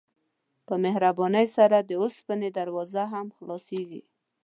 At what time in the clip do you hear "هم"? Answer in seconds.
3.13-3.27